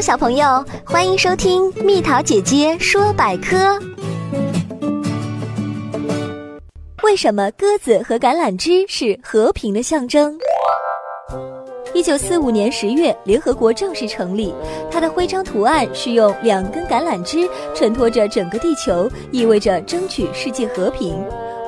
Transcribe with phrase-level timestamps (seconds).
[0.00, 3.78] 小朋友，欢迎收听蜜桃姐姐说百科。
[7.02, 10.38] 为什么鸽子和橄榄枝是和平的象征？
[11.94, 14.54] 一九四五年十月，联合国正式成立，
[14.90, 21.16] 它的徽章图案是用两根橄榄枝衬托着整个地球，意味着争取世界和平。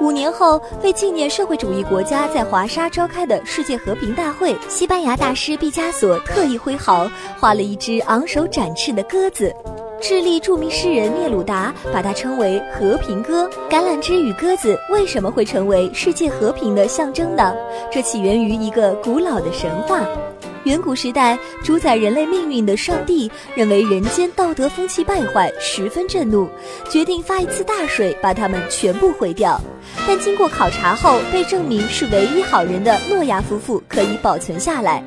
[0.00, 9.52] 五年后，为纪念社会主义国家在华沙召开的世界和平大会，西班牙大师毕加索特意挥毫画了一只昂首展翅的鸽子。
[10.00, 13.50] 智利著名诗人聂鲁达把它称为“和平鸽”。
[13.68, 17.52] 橄榄枝与鸽子为什么会成为世界和平的象征呢？
[17.90, 20.06] 这起源于一个古老的神话。
[20.64, 26.48] 远古时代，主宰人类命运的上帝认为人间道德风气败坏，十分震怒，
[26.90, 29.60] 决定发一次大水把他们全部毁掉。
[30.06, 35.02] 但经过考察后，被证明是唯一好人的诺亚夫妇可以保存下来。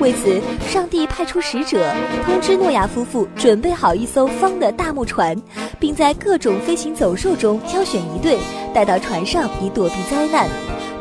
[0.00, 1.92] 为此，上帝派出使者
[2.24, 5.36] 通知诺亚夫妇准备好一艘方的大木船，
[5.78, 8.38] 并在各种飞行走兽中挑选一对，
[8.74, 10.48] 带到船上以躲避灾难。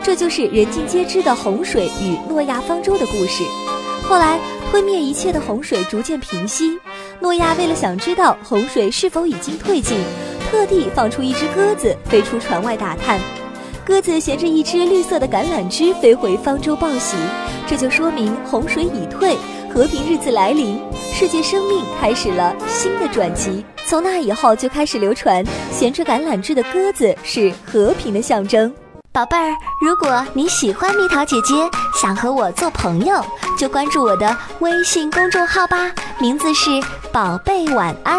[0.04, 3.44] 这就是人尽皆知的洪水与诺亚方舟的故事。
[4.04, 6.78] 后来，吞灭一切的洪水逐渐平息。
[7.20, 9.98] 诺亚为了想知道洪水是否已经退尽，
[10.50, 13.20] 特地放出一只鸽子飞出船外打探。
[13.86, 17.16] 鸽子衔着一只绿色的橄榄枝飞回方舟报喜，
[17.68, 19.36] 这就说明洪水已退，
[19.74, 20.80] 和平日子来临，
[21.14, 23.64] 世界生命开始了新的转机。
[23.86, 28.72] 从那以后，就开始流传衔着橄榄枝的鸽子是和平的象征。
[29.12, 31.54] 宝贝儿，如果你喜欢蜜桃姐姐，
[32.02, 33.24] 想和我做朋友，
[33.60, 36.72] 就关注我的微信公众号吧，名字是
[37.14, 38.18] “宝贝晚安”。